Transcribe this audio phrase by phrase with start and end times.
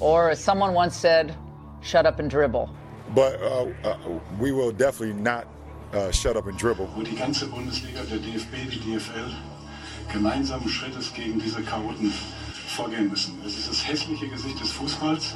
[0.00, 1.34] Or as someone once said,
[1.82, 2.70] shut up and dribble.
[3.14, 3.96] But uh, uh,
[4.38, 5.46] we will definitely not
[5.92, 6.88] uh, shut up and dribble.
[6.94, 9.30] Wo die ganze Bundesliga, der DFB, die DFL
[10.12, 12.12] gemeinsamen Schrittes gegen diese Chaoten
[12.68, 13.34] vorgehen müssen.
[13.44, 15.34] Es ist das hässliche Gesicht des Fußballs.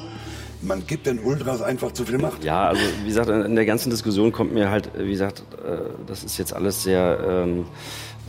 [0.62, 2.42] Man gibt den Ultras einfach zu viel Macht.
[2.44, 6.24] Ja, also wie gesagt, in der ganzen Diskussion kommt mir halt, wie gesagt, äh, das
[6.24, 7.66] ist jetzt alles sehr ähm,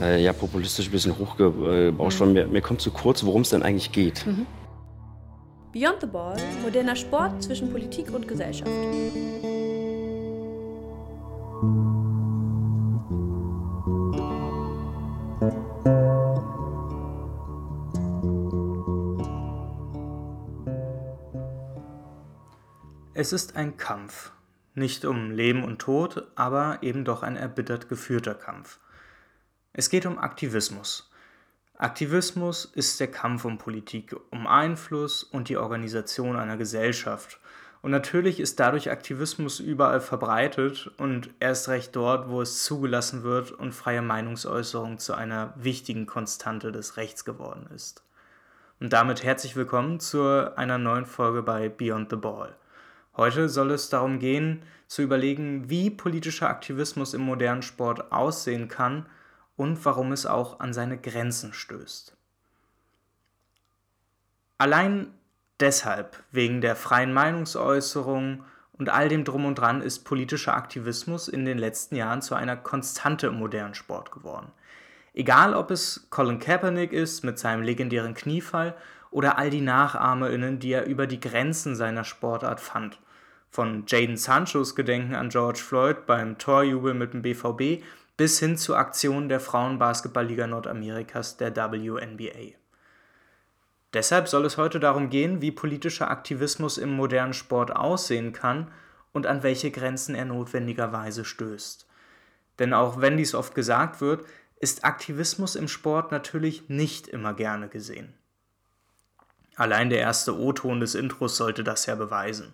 [0.02, 2.30] äh, ja, populistisch ein bisschen hochgebauscht worden.
[2.30, 2.36] Mhm.
[2.36, 4.26] Mir, mir kommt zu kurz, worum es denn eigentlich geht.
[4.26, 4.46] Mhm.
[5.76, 8.72] Beyond the Ball, moderner Sport zwischen Politik und Gesellschaft.
[23.14, 24.32] Es ist ein Kampf.
[24.76, 28.80] Nicht um Leben und Tod, aber eben doch ein erbittert geführter Kampf.
[29.74, 31.12] Es geht um Aktivismus.
[31.78, 37.38] Aktivismus ist der Kampf um Politik, um Einfluss und die Organisation einer Gesellschaft.
[37.82, 43.52] Und natürlich ist dadurch Aktivismus überall verbreitet und erst recht dort, wo es zugelassen wird
[43.52, 48.04] und freie Meinungsäußerung zu einer wichtigen Konstante des Rechts geworden ist.
[48.80, 52.56] Und damit herzlich willkommen zu einer neuen Folge bei Beyond the Ball.
[53.18, 59.08] Heute soll es darum gehen, zu überlegen, wie politischer Aktivismus im modernen Sport aussehen kann
[59.56, 62.16] und warum es auch an seine Grenzen stößt.
[64.58, 65.14] Allein
[65.60, 71.46] deshalb, wegen der freien Meinungsäußerung und all dem drum und dran, ist politischer Aktivismus in
[71.46, 74.52] den letzten Jahren zu einer Konstante im modernen Sport geworden.
[75.14, 78.76] Egal ob es Colin Kaepernick ist mit seinem legendären Kniefall
[79.12, 83.00] oder all die NachahmerInnen, die er über die Grenzen seiner Sportart fand.
[83.50, 87.82] Von Jaden Sanchos Gedenken an George Floyd beim Torjubel mit dem BVB
[88.18, 92.56] bis hin zu Aktionen der Frauenbasketballliga Nordamerikas, der WNBA.
[93.94, 98.72] Deshalb soll es heute darum gehen, wie politischer Aktivismus im modernen Sport aussehen kann
[99.14, 101.88] und an welche Grenzen er notwendigerweise stößt.
[102.60, 104.26] Denn auch wenn dies oft gesagt wird,
[104.60, 108.14] ist Aktivismus im Sport natürlich nicht immer gerne gesehen.
[109.56, 112.54] Allein der erste O-Ton des Intros sollte das ja beweisen.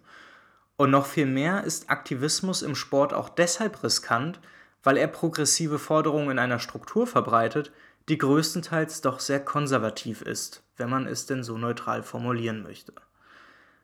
[0.77, 4.39] Und noch viel mehr ist Aktivismus im Sport auch deshalb riskant,
[4.83, 7.71] weil er progressive Forderungen in einer Struktur verbreitet,
[8.09, 12.93] die größtenteils doch sehr konservativ ist, wenn man es denn so neutral formulieren möchte.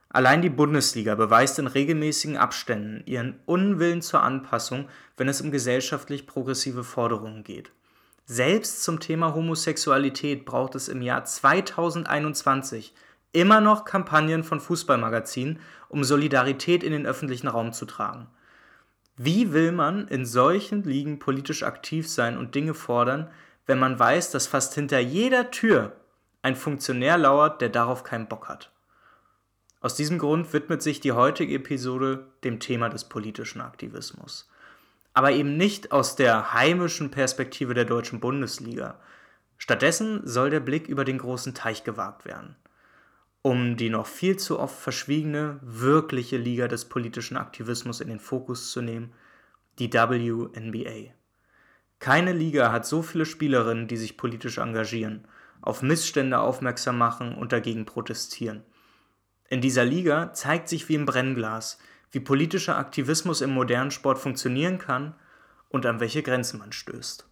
[0.09, 4.87] Allein die Bundesliga beweist in regelmäßigen Abständen ihren Unwillen zur Anpassung,
[5.17, 7.71] wenn es um gesellschaftlich progressive Forderungen geht.
[8.25, 12.93] Selbst zum Thema Homosexualität braucht es im Jahr 2021
[13.31, 15.59] immer noch Kampagnen von Fußballmagazinen,
[15.89, 18.27] um Solidarität in den öffentlichen Raum zu tragen.
[19.17, 23.31] Wie will man in solchen Ligen politisch aktiv sein und Dinge fordern,
[23.65, 25.95] wenn man weiß, dass fast hinter jeder Tür
[26.43, 28.71] ein Funktionär lauert, der darauf keinen Bock hat?
[29.81, 34.49] Aus diesem Grund widmet sich die heutige Episode dem Thema des politischen Aktivismus.
[35.15, 38.99] Aber eben nicht aus der heimischen Perspektive der deutschen Bundesliga.
[39.57, 42.55] Stattdessen soll der Blick über den großen Teich gewagt werden
[43.47, 48.71] um die noch viel zu oft verschwiegene, wirkliche Liga des politischen Aktivismus in den Fokus
[48.71, 49.13] zu nehmen,
[49.79, 51.13] die WNBA.
[51.99, 55.29] Keine Liga hat so viele Spielerinnen, die sich politisch engagieren,
[55.61, 58.65] auf Missstände aufmerksam machen und dagegen protestieren.
[59.47, 61.79] In dieser Liga zeigt sich wie im Brennglas,
[62.11, 65.15] wie politischer Aktivismus im modernen Sport funktionieren kann
[65.69, 67.25] und an welche Grenzen man stößt.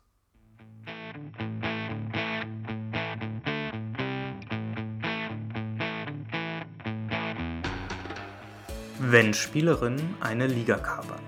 [9.15, 11.21] Wenn Spielerinnen eine Liga kapern.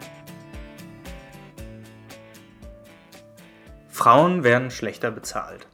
[3.88, 5.68] Frauen werden schlechter bezahlt.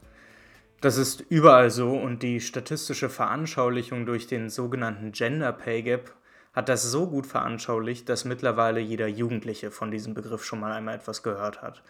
[0.80, 6.14] Das ist überall so und die statistische Veranschaulichung durch den sogenannten Gender Pay Gap
[6.52, 10.94] hat das so gut veranschaulicht, dass mittlerweile jeder Jugendliche von diesem Begriff schon mal einmal
[10.94, 11.82] etwas gehört hat.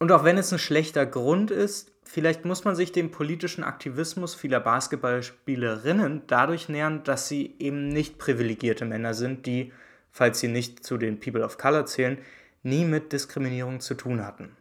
[0.00, 4.34] Und auch wenn es ein schlechter Grund ist, vielleicht muss man sich dem politischen Aktivismus
[4.34, 9.74] vieler Basketballspielerinnen dadurch nähern, dass sie eben nicht privilegierte Männer sind, die,
[10.10, 12.16] falls sie nicht zu den People of Color zählen,
[12.62, 14.56] nie mit Diskriminierung zu tun hatten.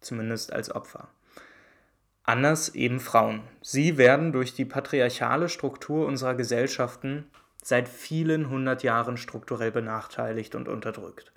[0.00, 1.08] Zumindest als Opfer.
[2.24, 3.42] Anders eben Frauen.
[3.62, 7.30] Sie werden durch die patriarchale Struktur unserer Gesellschaften
[7.62, 11.32] seit vielen hundert Jahren strukturell benachteiligt und unterdrückt.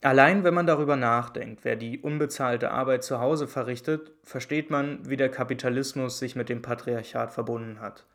[0.00, 5.16] Allein wenn man darüber nachdenkt, wer die unbezahlte Arbeit zu Hause verrichtet, versteht man, wie
[5.16, 8.06] der Kapitalismus sich mit dem Patriarchat verbunden hat.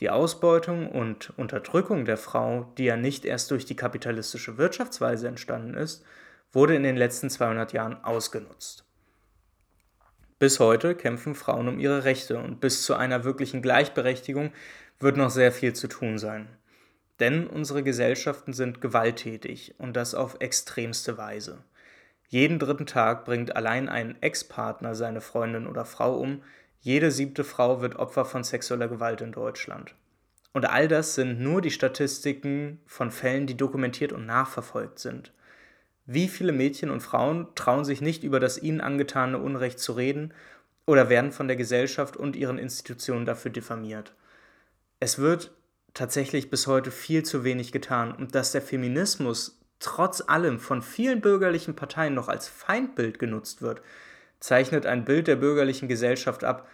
[0.00, 5.74] Die Ausbeutung und Unterdrückung der Frau, die ja nicht erst durch die kapitalistische Wirtschaftsweise entstanden
[5.74, 6.04] ist,
[6.52, 8.84] wurde in den letzten 200 Jahren ausgenutzt.
[10.38, 14.52] Bis heute kämpfen Frauen um ihre Rechte und bis zu einer wirklichen Gleichberechtigung
[15.00, 16.48] wird noch sehr viel zu tun sein.
[17.20, 21.64] Denn unsere Gesellschaften sind gewalttätig und das auf extremste Weise.
[22.28, 26.42] Jeden dritten Tag bringt allein ein Ex-Partner seine Freundin oder Frau um,
[26.80, 29.94] jede siebte Frau wird Opfer von sexueller Gewalt in Deutschland.
[30.52, 35.32] Und all das sind nur die Statistiken von Fällen, die dokumentiert und nachverfolgt sind.
[36.06, 40.32] Wie viele Mädchen und Frauen trauen sich nicht über das ihnen angetane Unrecht zu reden
[40.86, 44.14] oder werden von der Gesellschaft und ihren Institutionen dafür diffamiert?
[45.00, 45.52] Es wird
[45.94, 51.20] tatsächlich bis heute viel zu wenig getan und dass der Feminismus trotz allem von vielen
[51.20, 53.82] bürgerlichen Parteien noch als Feindbild genutzt wird,
[54.40, 56.68] zeichnet ein Bild der bürgerlichen Gesellschaft ab,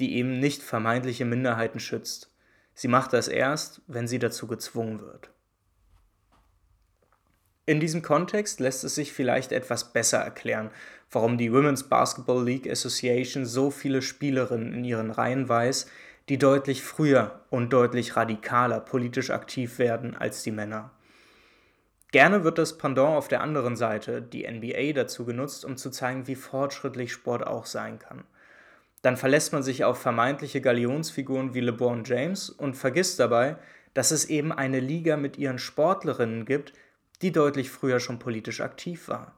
[0.00, 2.30] die eben nicht vermeintliche Minderheiten schützt.
[2.74, 5.30] Sie macht das erst, wenn sie dazu gezwungen wird.
[7.64, 10.70] In diesem Kontext lässt es sich vielleicht etwas besser erklären,
[11.10, 15.86] warum die Women's Basketball League Association so viele Spielerinnen in ihren Reihen weiß,
[16.28, 20.90] die deutlich früher und deutlich radikaler politisch aktiv werden als die Männer.
[22.12, 26.26] Gerne wird das Pendant auf der anderen Seite, die NBA, dazu genutzt, um zu zeigen,
[26.26, 28.24] wie fortschrittlich Sport auch sein kann.
[29.02, 33.56] Dann verlässt man sich auf vermeintliche Galionsfiguren wie LeBron James und vergisst dabei,
[33.94, 36.72] dass es eben eine Liga mit ihren Sportlerinnen gibt,
[37.22, 39.34] die deutlich früher schon politisch aktiv war.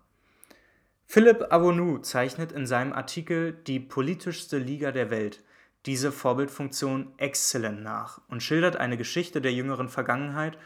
[1.07, 5.43] Philipp Avonou zeichnet in seinem Artikel Die politischste Liga der Welt
[5.89, 10.59] diese Vorbildfunktion exzellent nach und schildert eine Geschichte der jüngeren Vergangenheit,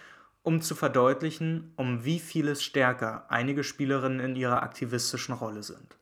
[0.43, 5.97] um zu verdeutlichen, um wie vieles stärker einige Spielerinnen in ihrer aktivistischen Rolle sind.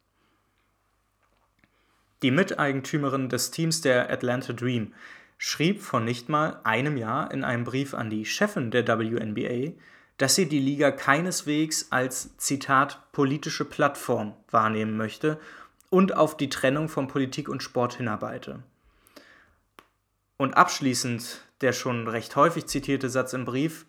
[2.22, 4.94] Die Miteigentümerin des Teams der Atlanta Dream
[5.36, 9.72] schrieb vor nicht mal einem Jahr in einem Brief an die Chefin der WNBA,
[10.16, 15.38] dass sie die Liga keineswegs als Zitat politische Plattform wahrnehmen möchte
[15.90, 18.62] und auf die Trennung von Politik und Sport hinarbeite.
[20.40, 23.84] Und abschließend der schon recht häufig zitierte Satz im Brief,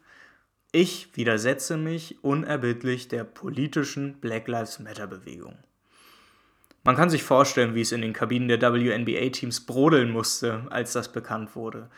[0.73, 5.57] ich widersetze mich unerbittlich der politischen Black Lives Matter Bewegung.
[6.83, 11.13] Man kann sich vorstellen, wie es in den Kabinen der WNBA-Teams brodeln musste, als das
[11.13, 11.89] bekannt wurde.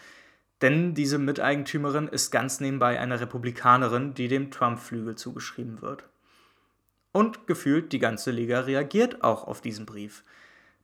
[0.62, 6.04] Denn diese Miteigentümerin ist ganz nebenbei eine Republikanerin, die dem Trump-Flügel zugeschrieben wird.
[7.12, 10.24] Und gefühlt die ganze Liga reagiert auch auf diesen Brief.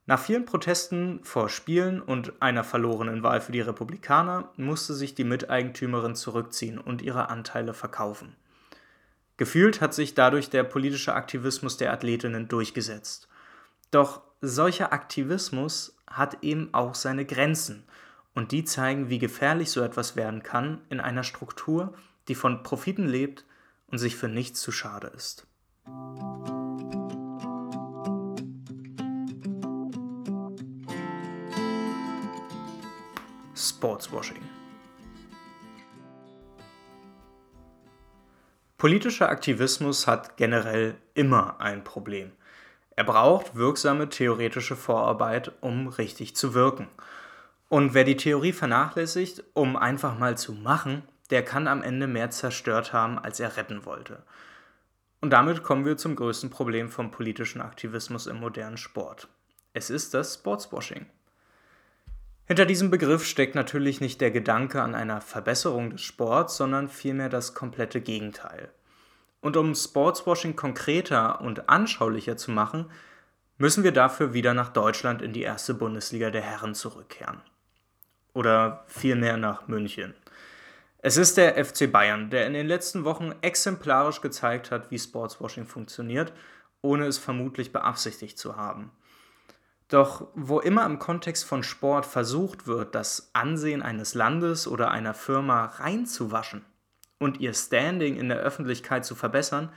[0.06, 5.24] Nach vielen Protesten vor Spielen und einer verlorenen Wahl für die Republikaner musste sich die
[5.24, 8.34] Miteigentümerin zurückziehen und ihre Anteile verkaufen.
[9.36, 13.28] Gefühlt hat sich dadurch der politische Aktivismus der Athletinnen durchgesetzt.
[13.90, 17.84] Doch solcher Aktivismus hat eben auch seine Grenzen
[18.34, 21.94] und die zeigen, wie gefährlich so etwas werden kann in einer Struktur,
[22.28, 23.44] die von Profiten lebt
[23.86, 25.46] und sich für nichts zu schade ist.
[33.80, 34.42] Sportswashing.
[38.76, 42.32] Politischer Aktivismus hat generell immer ein Problem.
[42.94, 46.88] Er braucht wirksame theoretische Vorarbeit, um richtig zu wirken.
[47.70, 52.28] Und wer die Theorie vernachlässigt, um einfach mal zu machen, der kann am Ende mehr
[52.28, 54.22] zerstört haben, als er retten wollte.
[55.22, 59.28] Und damit kommen wir zum größten Problem vom politischen Aktivismus im modernen Sport.
[59.72, 61.06] Es ist das Sportswashing.
[62.50, 67.28] Hinter diesem Begriff steckt natürlich nicht der Gedanke an einer Verbesserung des Sports, sondern vielmehr
[67.28, 68.72] das komplette Gegenteil.
[69.40, 72.90] Und um Sportswashing konkreter und anschaulicher zu machen,
[73.56, 77.40] müssen wir dafür wieder nach Deutschland in die erste Bundesliga der Herren zurückkehren.
[78.34, 80.14] Oder vielmehr nach München.
[80.98, 85.66] Es ist der FC Bayern, der in den letzten Wochen exemplarisch gezeigt hat, wie Sportswashing
[85.66, 86.32] funktioniert,
[86.82, 88.90] ohne es vermutlich beabsichtigt zu haben.
[89.90, 95.14] Doch wo immer im Kontext von Sport versucht wird, das Ansehen eines Landes oder einer
[95.14, 96.64] Firma reinzuwaschen
[97.18, 99.72] und ihr Standing in der Öffentlichkeit zu verbessern,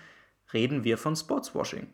[0.53, 1.91] reden wir von Sportswashing.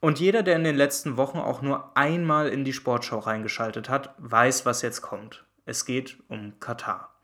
[0.00, 4.14] Und jeder, der in den letzten Wochen auch nur einmal in die Sportschau reingeschaltet hat,
[4.18, 5.44] weiß, was jetzt kommt.
[5.66, 7.14] Es geht um Katar.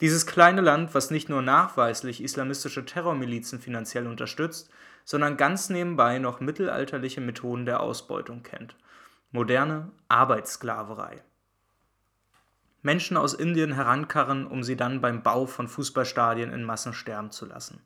[0.00, 4.70] Dieses kleine Land, was nicht nur nachweislich islamistische Terrormilizen finanziell unterstützt,
[5.04, 8.74] sondern ganz nebenbei noch mittelalterliche Methoden der Ausbeutung kennt
[9.34, 11.20] moderne Arbeitssklaverei.
[12.82, 17.44] Menschen aus Indien herankarren, um sie dann beim Bau von Fußballstadien in Massen sterben zu
[17.44, 17.82] lassen.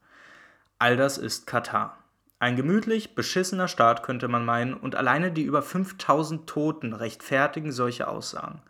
[0.78, 1.96] All das ist Katar.
[2.38, 8.08] Ein gemütlich beschissener Staat könnte man meinen, und alleine die über 5000 Toten rechtfertigen solche
[8.08, 8.60] Aussagen.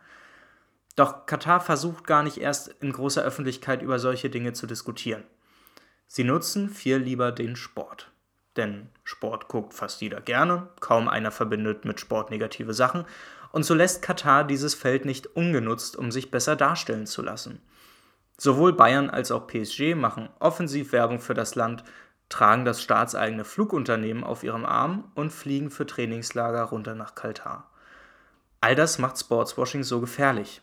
[0.95, 5.25] Doch Katar versucht gar nicht erst in großer Öffentlichkeit über solche Dinge zu diskutieren.
[6.07, 8.13] Sie nutzen viel lieber den Sport
[8.59, 13.07] denn Sport guckt fast jeder gerne, kaum einer verbindet mit Sport negative Sachen
[13.53, 17.62] und so lässt Katar dieses Feld nicht ungenutzt, um sich besser darstellen zu lassen.
[18.37, 21.83] Sowohl Bayern als auch PSG machen offensiv Werbung für das Land,
[22.29, 27.71] tragen das staatseigene Flugunternehmen auf ihrem Arm und fliegen für Trainingslager runter nach Katar.
[28.61, 30.61] All das macht Sportswashing so gefährlich.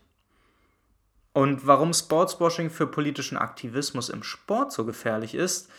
[1.34, 5.70] Und warum Sportswashing für politischen Aktivismus im Sport so gefährlich ist,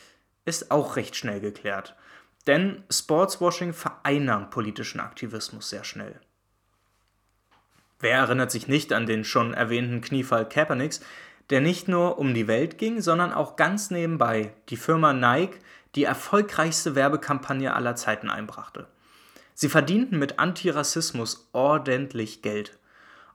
[0.46, 1.94] ist auch recht schnell geklärt.
[2.46, 6.18] Denn Sportswashing vereinnahmt politischen Aktivismus sehr schnell.
[7.98, 11.00] Wer erinnert sich nicht an den schon erwähnten Kniefall Kaepernicks,
[11.50, 15.58] der nicht nur um die Welt ging, sondern auch ganz nebenbei die Firma Nike
[15.94, 18.86] die erfolgreichste Werbekampagne aller Zeiten einbrachte.
[19.54, 22.78] Sie verdienten mit Antirassismus ordentlich Geld.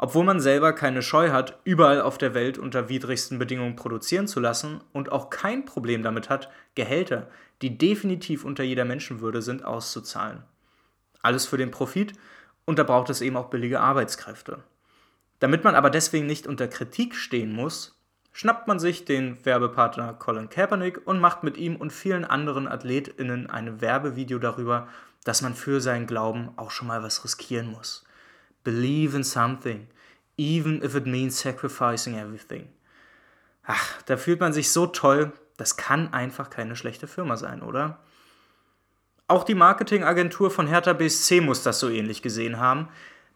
[0.04, 4.40] Obwohl man selber keine Scheu hat, überall auf der Welt unter widrigsten Bedingungen produzieren zu
[4.40, 7.28] lassen und auch kein Problem damit hat, Gehälter,
[7.62, 10.42] die definitiv unter jeder Menschenwürde sind, auszuzahlen.
[11.22, 12.14] Alles für den Profit
[12.66, 14.64] und da braucht es eben auch billige Arbeitskräfte.
[15.38, 17.96] Damit man aber deswegen nicht unter Kritik stehen muss,
[18.32, 23.52] schnappt man sich den Werbepartner Colin Kaepernick und macht mit ihm und vielen anderen AthletInnen
[23.52, 24.88] ein Werbevideo darüber,
[25.26, 28.04] dass man für seinen Glauben auch schon mal was riskieren muss.
[28.64, 29.88] Believe in something,
[30.38, 32.70] even if it means sacrificing everything.
[33.64, 38.00] Ach, da fühlt man sich so toll, das kann einfach keine schlechte Firma sein, oder?
[39.28, 42.90] Auch die Marketingagentur von Hertha BSC muss das so ähnlich gesehen haben,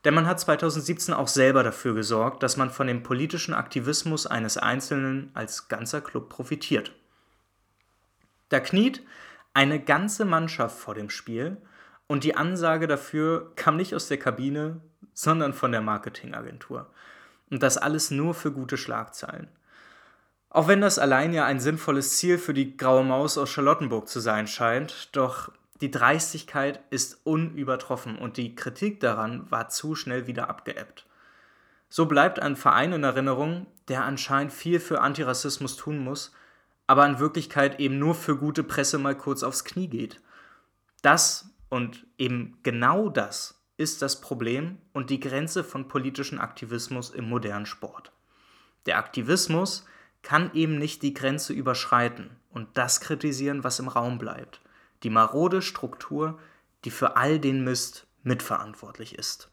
[0.03, 4.57] denn man hat 2017 auch selber dafür gesorgt, dass man von dem politischen Aktivismus eines
[4.57, 6.91] Einzelnen als ganzer Club profitiert.
[8.49, 9.01] Da kniet
[9.53, 11.57] eine ganze Mannschaft vor dem Spiel
[12.07, 14.81] und die Ansage dafür kam nicht aus der Kabine,
[15.15, 16.91] sondern von der Marketingagentur.
[17.49, 19.47] Und das alles nur für gute Schlagzeilen.
[20.49, 24.19] Auch wenn das allein ja ein sinnvolles Ziel für die graue Maus aus Charlottenburg zu
[24.19, 30.49] sein scheint, doch die Dreistigkeit ist unübertroffen und die Kritik daran war zu schnell wieder
[30.49, 31.05] abgeebbt.
[31.89, 36.33] So bleibt ein Verein in Erinnerung, der anscheinend viel für Antirassismus tun muss,
[36.87, 40.21] aber in Wirklichkeit eben nur für gute Presse mal kurz aufs Knie geht.
[41.01, 47.27] Das und eben genau das ist das Problem und die Grenze von politischem Aktivismus im
[47.27, 48.11] modernen Sport.
[48.85, 49.85] Der Aktivismus
[50.21, 54.61] kann eben nicht die Grenze überschreiten und das kritisieren, was im Raum bleibt
[55.05, 56.39] die marode Struktur,
[56.83, 59.49] die für all den Mist mitverantwortlich ist.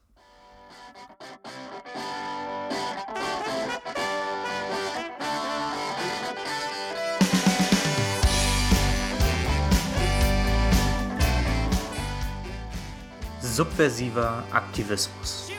[13.53, 15.51] Subversiver Aktivismus.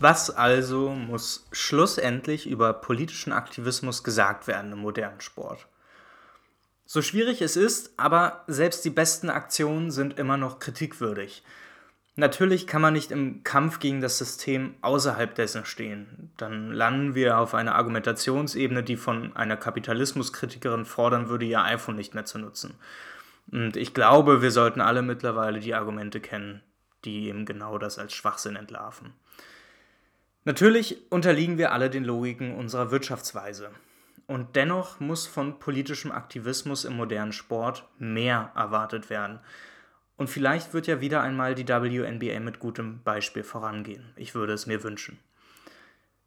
[0.00, 5.68] Was also muss schlussendlich über politischen Aktivismus gesagt werden im modernen Sport?
[6.84, 11.44] So schwierig es ist, aber selbst die besten Aktionen sind immer noch kritikwürdig.
[12.18, 16.30] Natürlich kann man nicht im Kampf gegen das System außerhalb dessen stehen.
[16.38, 22.14] Dann landen wir auf einer Argumentationsebene, die von einer Kapitalismuskritikerin fordern würde, ihr iPhone nicht
[22.14, 22.74] mehr zu nutzen.
[23.52, 26.62] Und ich glaube, wir sollten alle mittlerweile die Argumente kennen,
[27.04, 29.12] die eben genau das als Schwachsinn entlarven.
[30.44, 33.70] Natürlich unterliegen wir alle den Logiken unserer Wirtschaftsweise.
[34.26, 39.38] Und dennoch muss von politischem Aktivismus im modernen Sport mehr erwartet werden.
[40.16, 44.12] Und vielleicht wird ja wieder einmal die WNBA mit gutem Beispiel vorangehen.
[44.16, 45.18] Ich würde es mir wünschen.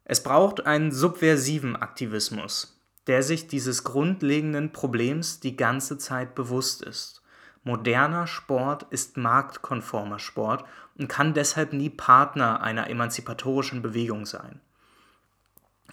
[0.04, 7.22] Es braucht einen subversiven Aktivismus, der sich dieses grundlegenden Problems die ganze Zeit bewusst ist.
[7.62, 10.64] Moderner Sport ist marktkonformer Sport
[10.96, 14.60] und kann deshalb nie Partner einer emanzipatorischen Bewegung sein.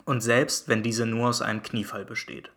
[0.06, 2.51] Und selbst wenn diese nur aus einem Kniefall besteht.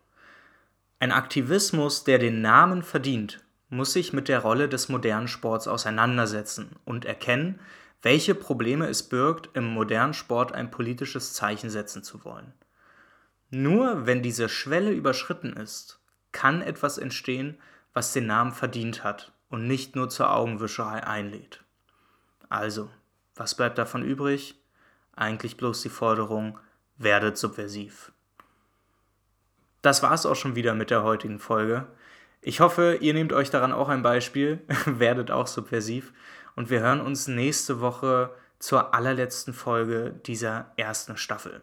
[0.99, 6.75] Ein Aktivismus, der den Namen verdient, muss sich mit der Rolle des modernen Sports auseinandersetzen
[6.83, 7.59] und erkennen,
[8.01, 12.53] welche Probleme es birgt, im modernen Sport ein politisches Zeichen setzen zu wollen.
[13.49, 15.99] Nur wenn diese Schwelle überschritten ist,
[16.33, 17.57] kann etwas entstehen,
[17.93, 21.63] was den Namen verdient hat und nicht nur zur Augenwischerei einlädt.
[22.49, 22.89] Also,
[23.35, 24.55] was bleibt davon übrig?
[25.15, 26.59] Eigentlich bloß die Forderung,
[26.97, 28.11] werdet subversiv.
[29.81, 31.87] Das war's auch schon wieder mit der heutigen Folge.
[32.41, 36.13] Ich hoffe, ihr nehmt euch daran auch ein Beispiel, werdet auch subversiv
[36.55, 41.61] und wir hören uns nächste Woche zur allerletzten Folge dieser ersten Staffel.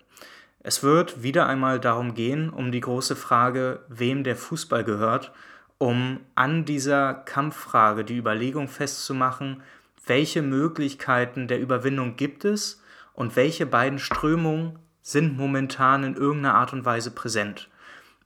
[0.61, 5.32] Es wird wieder einmal darum gehen, um die große Frage, wem der Fußball gehört
[5.78, 9.62] um an dieser Kampffrage die Überlegung festzumachen,
[10.06, 12.82] welche Möglichkeiten der Überwindung gibt es
[13.14, 17.68] und welche beiden Strömungen sind momentan in irgendeiner Art und Weise präsent.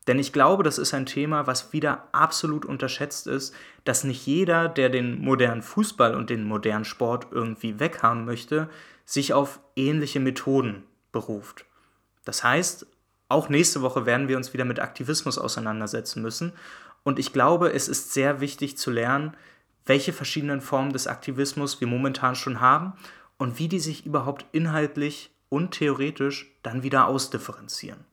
[0.07, 3.55] Denn ich glaube, das ist ein Thema, was wieder absolut unterschätzt ist,
[3.85, 8.69] dass nicht jeder, der den modernen Fußball und den modernen Sport irgendwie weghaben möchte,
[9.05, 10.83] sich auf ähnliche Methoden
[11.13, 11.67] beruft.
[12.25, 12.87] Das heißt,
[13.29, 16.53] auch nächste Woche werden wir uns wieder mit Aktivismus auseinandersetzen müssen.
[17.05, 19.37] Und ich glaube, es ist sehr wichtig zu lernen,
[19.87, 22.93] welche verschiedenen Formen des Aktivismus wir momentan schon haben
[23.39, 28.05] und wie die sich überhaupt inhaltlich und theoretisch dann wieder ausdifferenzieren.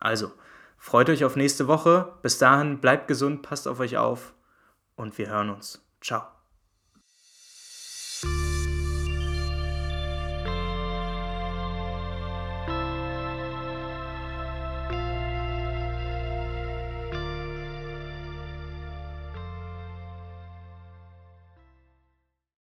[0.00, 0.32] Also,
[0.76, 2.14] freut euch auf nächste Woche.
[2.22, 4.34] Bis dahin bleibt gesund, passt auf euch auf
[4.96, 5.84] und wir hören uns.
[6.00, 6.35] Ciao.